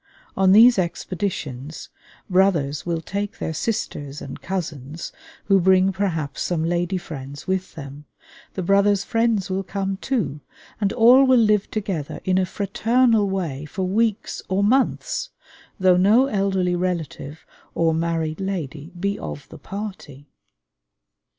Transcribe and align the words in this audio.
On 0.35 0.51
these 0.51 0.79
expeditions 0.79 1.89
brothers 2.27 2.87
will 2.87 3.01
take 3.01 3.37
their 3.37 3.53
sisters 3.53 4.19
and 4.19 4.41
cousins, 4.41 5.11
who 5.45 5.59
bring 5.59 5.91
perhaps 5.91 6.41
some 6.41 6.63
lady 6.65 6.97
friends 6.97 7.45
with 7.45 7.75
them; 7.75 8.05
the 8.55 8.63
brothers' 8.63 9.03
friends 9.03 9.51
will 9.51 9.61
come 9.61 9.97
too; 9.97 10.41
and 10.79 10.91
all 10.91 11.23
will 11.25 11.37
live 11.37 11.69
together 11.69 12.19
in 12.25 12.39
a 12.39 12.47
fraternal 12.47 13.29
way 13.29 13.63
for 13.65 13.83
weeks 13.85 14.41
or 14.49 14.63
months, 14.63 15.29
though 15.79 15.97
no 15.97 16.25
elderly 16.25 16.75
relative 16.75 17.45
or 17.75 17.93
married 17.93 18.39
lady 18.41 18.91
be 18.99 19.19
of 19.19 19.47
the 19.49 19.59
party. 19.59 20.31